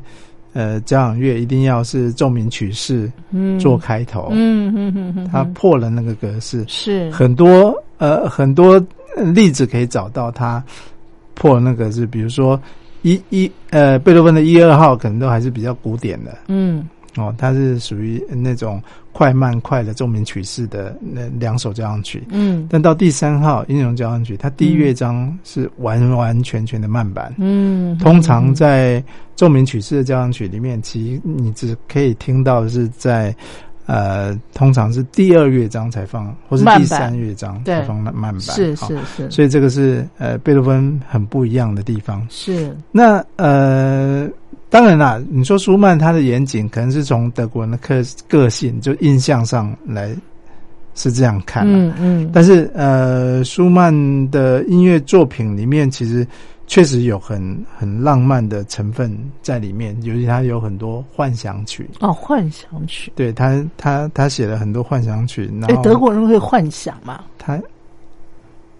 [0.52, 3.08] 呃交响乐一定要是奏鸣曲式
[3.60, 7.08] 做开头，嗯嗯嗯，他破了那个格式，是。
[7.12, 8.84] 很多呃很多
[9.32, 10.60] 例子可以找到它
[11.34, 12.60] 破那个是，比如说
[13.02, 16.84] 一一呃贝多芬的一二号可能都还是比较古典的，嗯。
[17.18, 18.80] 哦，它是属于那种
[19.12, 22.22] 快慢快的奏鸣曲式的那两首交响曲。
[22.30, 27.34] 嗯，但到第三号英雄交响曲，它第一乐章是完完全全的慢板。
[27.38, 29.02] 嗯，通常在
[29.34, 33.34] 奏鸣曲式的交响曲里面，其实你只可以听到是在
[33.86, 38.40] 呃，通常是第二乐章才放，或是第三乐章才放慢慢板。
[38.40, 42.26] 是是是，所以这个是呃贝多芬很不一样的地方。
[42.30, 44.28] 是那呃。
[44.70, 50.14] 当然啦，你说舒曼他的严谨，可能是从德国人的个个性就印象上来
[50.94, 51.64] 是这样看。
[51.66, 52.30] 嗯嗯。
[52.32, 53.92] 但是呃，舒曼
[54.30, 56.26] 的音乐作品里面，其实
[56.66, 59.10] 确实有很很浪漫的成分
[59.40, 61.88] 在里面，尤其他有很多幻想曲。
[62.00, 63.10] 哦，幻想曲。
[63.16, 65.50] 对他，他他写了很多幻想曲。
[65.66, 67.24] 哎，德国人会幻想吗？
[67.38, 67.58] 他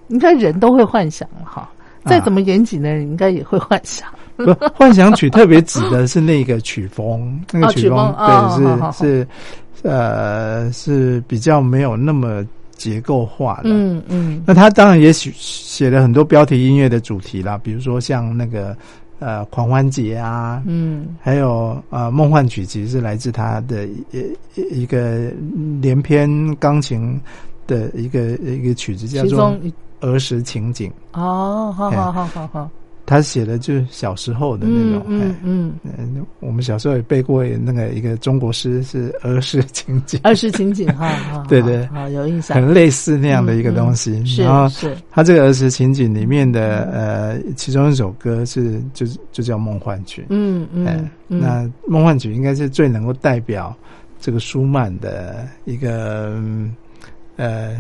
[0.09, 1.70] 应该人都会幻想哈。
[2.05, 4.09] 再怎么严谨的人，应该也会幻想。
[4.39, 9.28] 不，幻想曲特别指的是那个曲风，那个曲风对是是
[9.82, 12.43] 呃是比较没有那么
[12.76, 13.64] 结构化的。
[13.64, 14.43] 嗯嗯。
[14.47, 18.76] 那他当然也写写了很多标题音乐的主题啦，比如说像那个
[19.18, 24.24] 呃狂欢节啊，嗯，还有呃梦幻曲，其实是来自他的一
[24.55, 25.30] 一个
[25.82, 27.20] 连篇钢琴
[27.66, 29.55] 的一个一个曲子，叫做。
[30.01, 32.70] 儿时情景哦，好好好好好，
[33.09, 44.22] 他写的就是小时候的那种，嗯嗯嗯，我们小时候也背过那个一个中国诗，是儿时情景，儿时情景 哈，对对，好有印象，很类似那样的一个东西。
[44.36, 53.74] 然后是他这个儿时情景里面的呃，其中一首歌是就就叫梦幻曲，嗯嗯，那梦幻曲应该是最能够代表
[54.20, 56.38] 这个舒曼的一个。
[57.39, 57.78] 呃，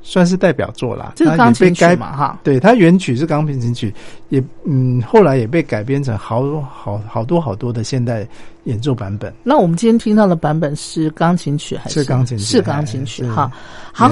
[0.00, 1.12] 算是代表作啦。
[1.16, 3.92] 这个钢琴曲嘛，哈，对，它原曲是钢琴曲，
[4.28, 8.26] 也嗯，后来也被改编成好好好多好多的现代
[8.64, 9.34] 演奏版本。
[9.42, 12.44] 那我们今天听到的版本是钢琴曲还是钢琴曲？
[12.44, 13.50] 是钢琴曲，哈。
[13.92, 14.08] 好，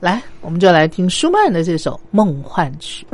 [0.00, 3.06] 来，我们就来听舒曼的这首《梦幻曲》。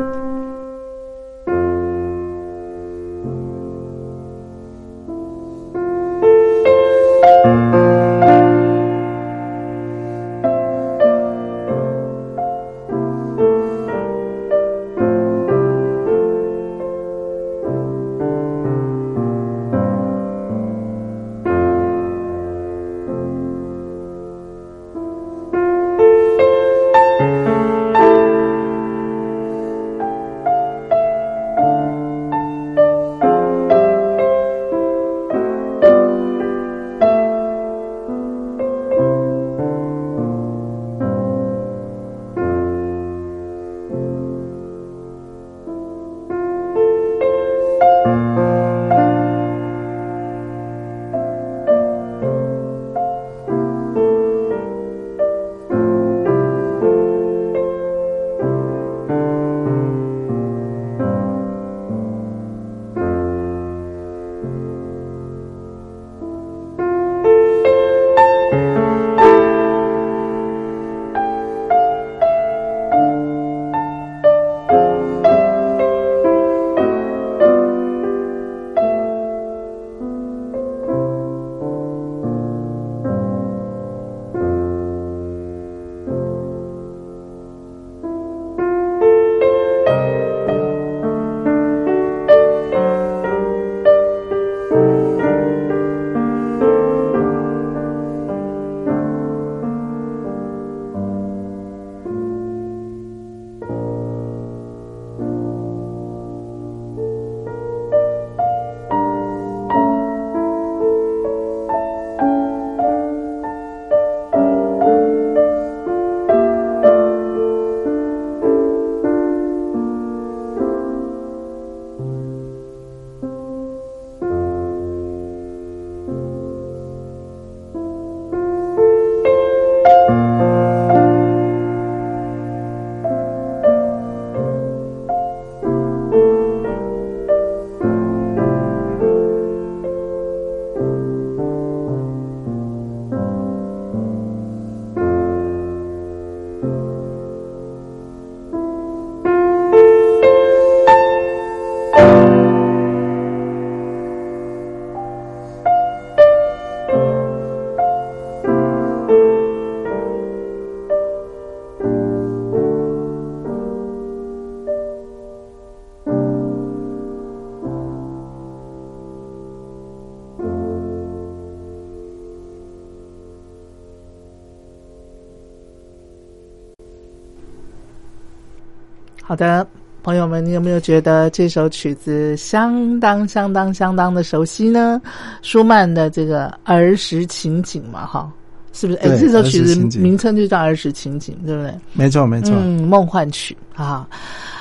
[179.32, 179.66] 好的，
[180.02, 185.00] 朋友们，你有没有觉得这首曲子相当、相当、相当的熟悉呢？
[185.40, 188.30] 舒曼的这个儿时情景嘛，哈，
[188.74, 188.98] 是不是？
[188.98, 191.74] 哎，这首曲子名称就叫儿时情景，对不对？
[191.94, 192.54] 没错，没错。
[192.60, 194.06] 嗯，梦幻曲啊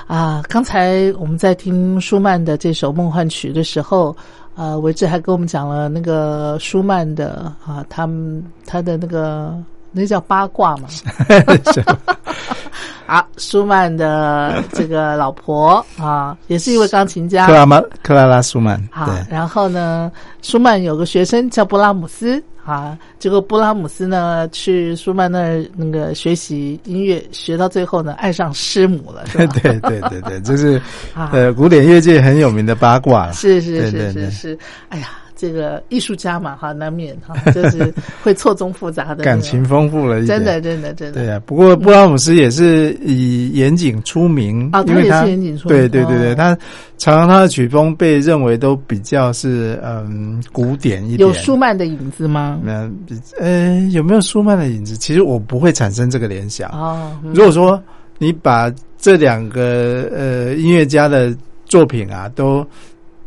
[0.07, 0.41] 啊！
[0.47, 4.15] 刚才我们在听舒曼的这首梦幻曲的时候，
[4.55, 9.53] 呃，维志还跟我们讲了那个舒曼的啊，他们他的那个
[9.91, 10.87] 那叫八卦嘛。
[13.05, 18.81] 啊，舒曼的这个老婆啊，也是一位钢琴家，克拉玛克拉拉舒曼。
[18.89, 20.09] 好，然后呢，
[20.41, 29.53] 舒曼有个学生叫布拉姆斯啊，结果布拉姆斯呢去舒曼那儿那个学习音乐，学到最后呢，爱上师母了，是吧？
[29.61, 30.81] 对对对对，这是
[31.33, 33.33] 呃古典乐界很有名的八卦了。
[33.33, 35.09] 是是是是是，哎呀。
[35.41, 41.19] 这个艺术家嘛，哈，难免哈， 就是会错综复杂的感情丰富了一点，真的，真的，真的。
[41.19, 45.75] 对啊，不过布拉姆斯也是以严谨出名啊，因为他严谨出名。
[45.75, 46.55] 对对对对，他
[46.99, 51.27] 常常他的曲风被认为都比较是嗯古典一点。
[51.27, 52.59] 有舒曼的影子吗？
[52.63, 52.95] 嗯，
[53.39, 54.95] 呃，有没有舒曼的影子？
[54.95, 56.69] 其实我不会产生这个联想。
[56.69, 57.81] 哦，如果说
[58.19, 61.35] 你把这两个呃音乐家的
[61.65, 62.63] 作品啊都。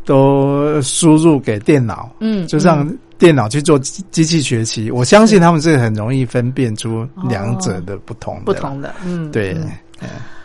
[0.05, 2.87] 都输入给电脑，嗯，就让
[3.17, 4.91] 电脑去做机器学习。
[4.91, 8.39] 我相信他们是很容易分辨出两者的不同。
[8.45, 9.57] 不同的，嗯，对。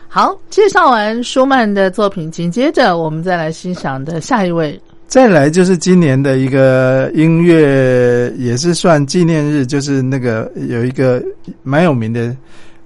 [0.09, 4.81] 好，介绍完舒曼的作品，紧接着我们再来欣赏的下一位。
[5.07, 11.23] 再来就是今年的一个音乐，也是算纪念日，就是那个有一个
[11.63, 12.37] 蛮有名的，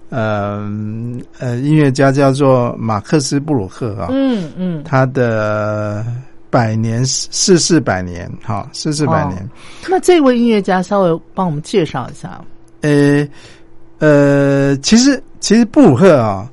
[0.08, 0.66] 呃
[1.38, 6.04] 呃，音乐家叫做马克思布鲁克啊，嗯嗯，他的。
[6.54, 9.50] 百年逝世百年，哈逝世百年。
[9.88, 12.40] 那这位音乐家稍微帮我们介绍一下。
[12.82, 13.26] 呃
[13.98, 16.48] 呃，其实其实布鲁赫啊，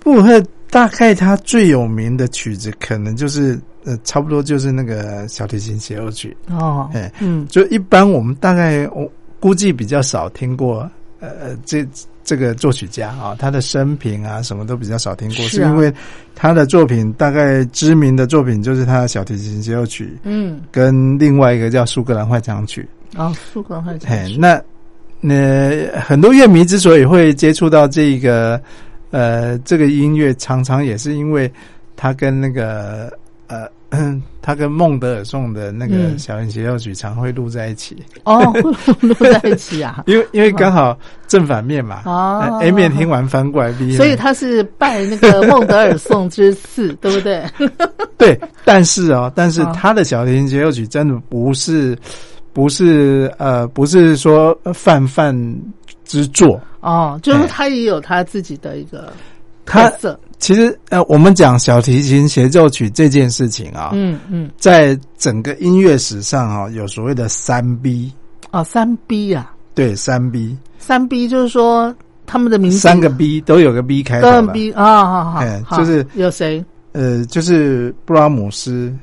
[0.00, 6.90] 布鲁赫大概他最有名的曲子，可能就是呃，差不多就是那个小提琴协奏曲哦。
[6.92, 10.90] 哎嗯，就一般我们大概我估计比较少听过
[11.20, 11.86] 呃这。
[12.24, 15.92] 这个作曲家啊，他的生平啊，什么都比较少听过，是因为
[16.34, 22.88] 他的作品大概知名的作品就是他的小提琴协奏曲，嗯，跟另外一个叫苏格兰幻想曲。
[23.16, 24.36] 哦，苏格兰幻想曲。
[24.38, 24.60] 那
[25.20, 28.60] 那很多乐迷之所以会接触到这个
[29.10, 31.52] 呃这个音乐，常常也是因为
[31.94, 33.12] 他跟那个
[33.46, 33.68] 呃。
[34.42, 37.96] 他跟孟德尔颂的那个小提协奏曲常会录在一起。
[38.24, 38.42] 哦，
[39.00, 42.02] 录在一起啊， 因为因为刚好正反面嘛。
[42.04, 42.60] 哦。
[42.62, 47.44] a 面听完翻过来 B，所以他是拜那个孟德尔颂之赐， 对不对？
[48.18, 51.96] 对，但是哦，但是他的小提琴协奏曲真的不是
[52.52, 55.34] 不是呃不是说泛泛
[56.04, 56.60] 之作。
[56.80, 59.12] 哦，就是他也有他自己的一个
[59.64, 60.18] 特色。
[60.44, 68.12] 其实，呃，我们讲小提琴协奏曲这件事情啊，嗯嗯，在整个音乐史上啊，有所谓的三 B
[68.50, 72.76] 啊，三 B 啊，对，三 B，三 B 就是说他们的名字。
[72.76, 76.62] 三个 B 都有个 B 开头的 B 啊，好好，就是有谁？
[76.92, 78.94] 呃，就是布拉姆斯、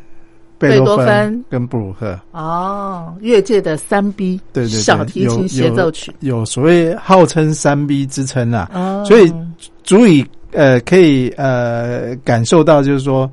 [0.60, 2.20] 贝多芬跟布鲁赫。
[2.34, 6.14] 哦，乐界的三 B，对对，小提琴协奏曲。
[6.20, 8.70] 有所谓号称三 B 之称啊，
[9.08, 9.34] 所以
[9.84, 10.24] 足以。
[10.52, 13.30] 呃，可以呃感受到，就是说，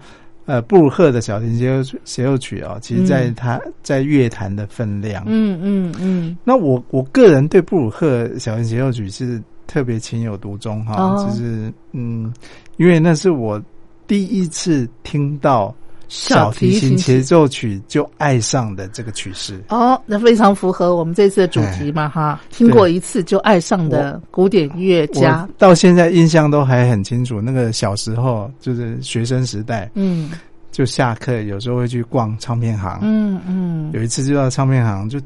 [0.46, 6.38] 呃，布鲁赫的小提琴协奏协奏曲啊，其实在他在乐坛的分量，嗯嗯嗯。
[6.44, 12.32] 那我我个人对布鲁赫小提琴协奏曲是特别情有独钟哈，就是嗯，
[12.76, 13.60] 因为那是我
[14.06, 15.74] 第一次听到。
[16.08, 22.40] 小提琴协奏曲就爱上的这个曲式哦，那非常符合我们这次的主题嘛哈！
[22.50, 27.42] 听过一次就爱上的古典乐家，到现在印象都还很清楚。
[27.42, 30.30] 那个小时候就是学生时代，嗯，
[30.72, 35.20] 就下课有时候会去逛唱片行，嗯嗯，有一次就到唱片行，就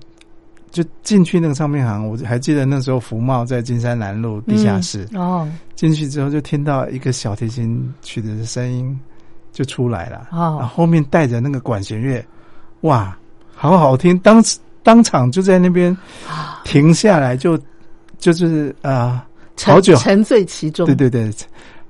[0.73, 8.99] 就进去那个唱片行，我还记得那时候福茂在金山南路地下室哦，进去之后就听到一个小提琴曲子的声音。
[9.53, 10.65] 就出来了啊！
[10.67, 12.25] 后面带着那个管弦乐，
[12.81, 13.15] 哇，
[13.55, 14.19] 好好听！
[14.21, 14.43] 当
[14.83, 15.97] 当场就在那边
[16.65, 17.59] 停下来，就
[18.19, 19.27] 就是啊，
[19.63, 20.87] 好久沉醉其中。
[20.87, 21.31] 对对对，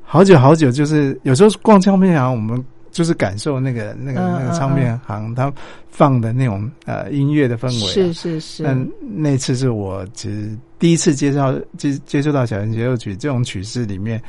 [0.02, 5.50] 好久好久，就是有时候逛唱片行，我们就是感受那个那个那个唱片行他
[5.88, 7.88] 放的那种呃音乐的氛围。
[7.92, 8.66] 是是是。
[8.66, 10.50] 嗯，那次是我其实
[10.80, 14.20] 第一次介绍接接触到小提协奏曲这种曲式里面。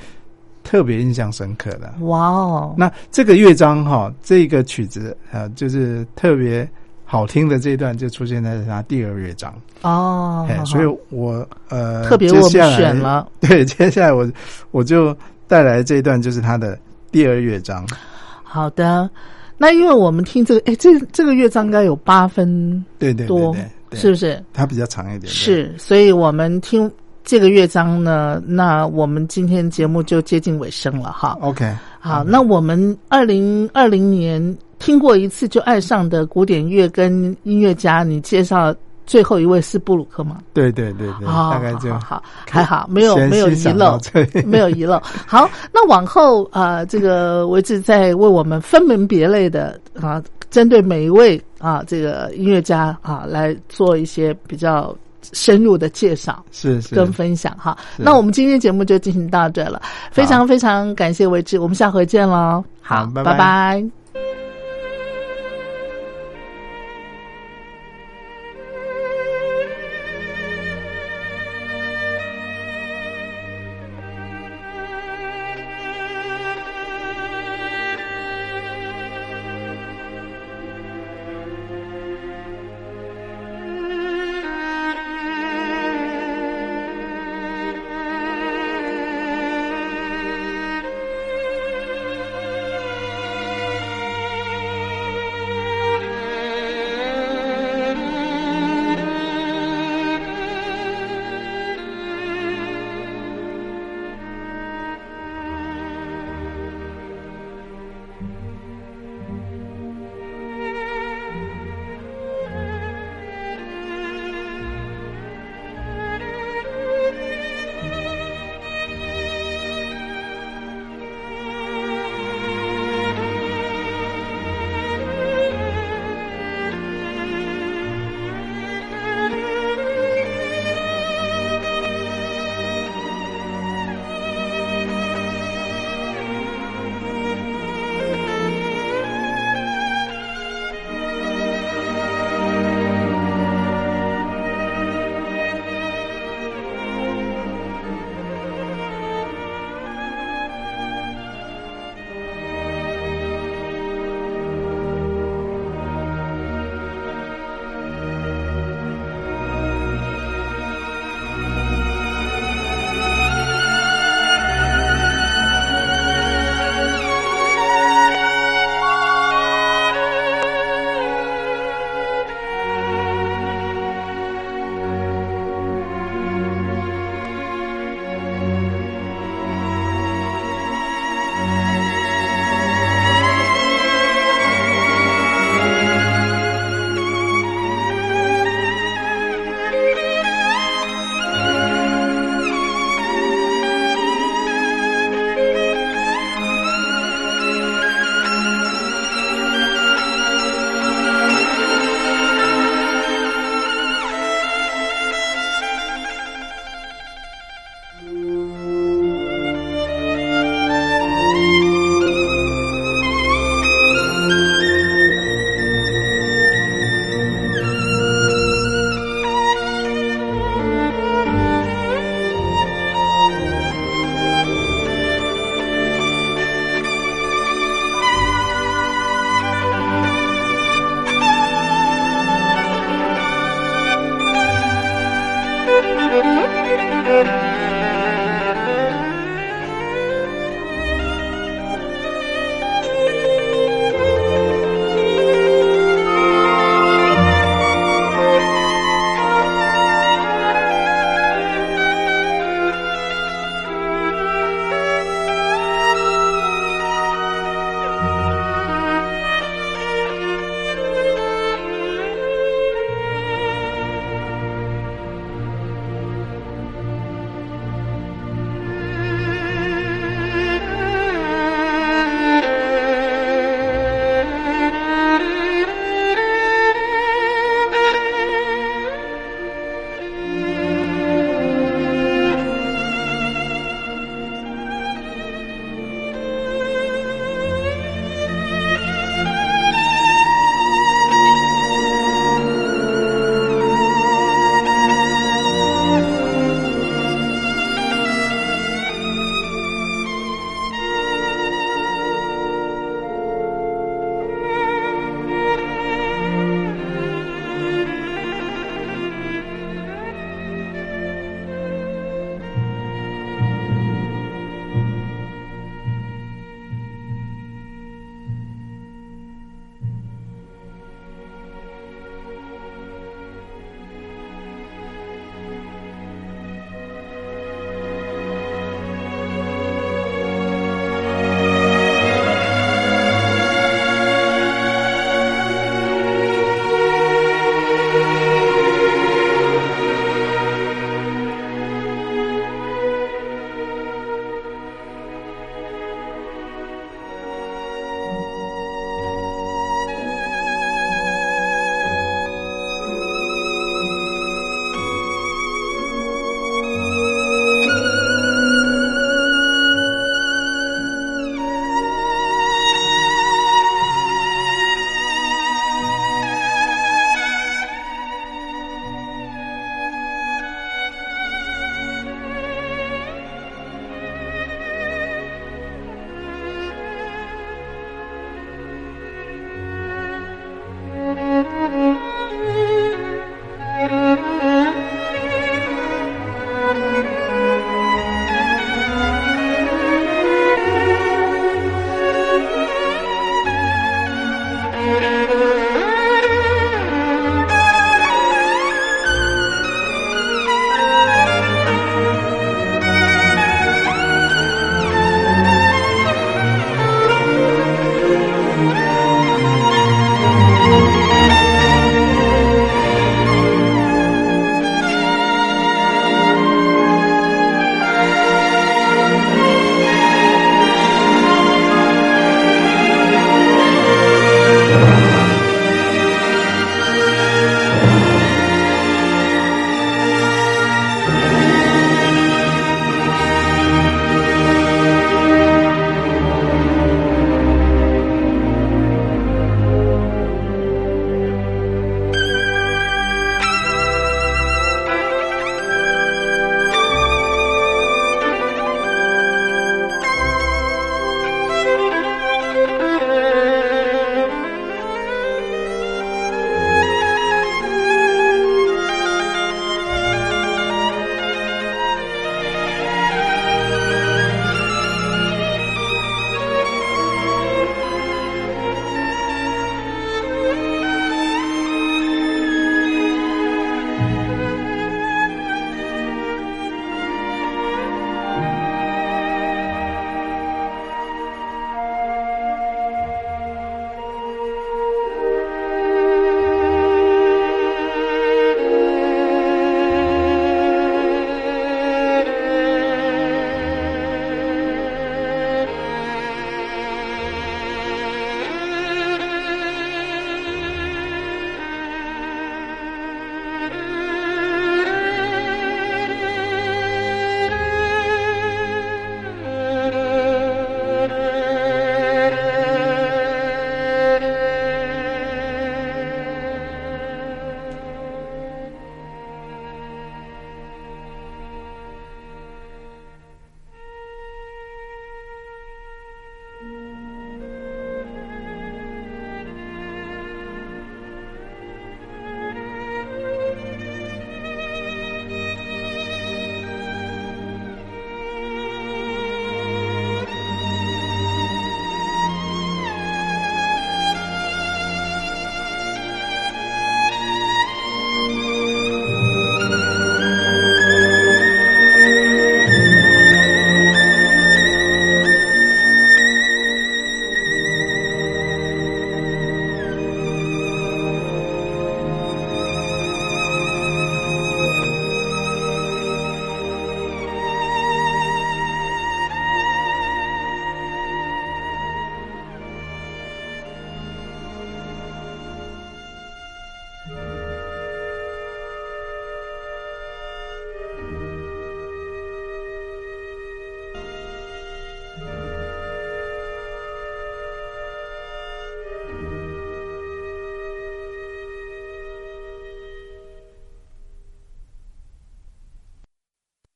[0.63, 2.73] 特别印象深刻的哇哦！
[2.77, 6.67] 那这个乐章哈，这个曲子啊，就是特别
[7.05, 10.47] 好听的这一段，就出现在他第二乐章哦。
[10.65, 14.27] 所以我呃，特别我们选了 对，接下来我
[14.71, 15.15] 我就
[15.47, 16.79] 带来这一段，就是他的
[17.11, 17.85] 第二乐章。
[18.41, 19.09] 好的，
[19.57, 23.55] 那因为我们听这个，哎，这这个乐章应该有八分对对多，
[23.91, 24.43] 是不是？
[24.53, 26.89] 它比较长一点，是，所以我们听。
[27.23, 31.37] 这个乐章呢，那我们今天节目就接近尾声了哈。
[31.41, 40.39] OK，好，那我们二零二零年听过一次就爱上的古典乐跟音乐家，你介绍最后一位是布鲁克吗？
[40.53, 43.97] 对对对对，大概就好，还好没有没有遗漏，
[44.45, 45.01] 没有遗漏。
[45.25, 54.93] 好，那往后啊，这个我一直在为我们分门别类的啊，针对每一位啊这个音乐家啊来做一些比较
[55.31, 57.77] 深入的介绍，是是跟分享哈。
[57.97, 62.63] 那我们今天节目就进行到这了，非常非常感谢维志，我们下回见喽。
[62.81, 64.02] 好，拜拜。